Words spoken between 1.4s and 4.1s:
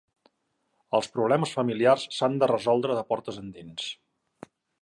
familiars s'han de resoldre de portes endins.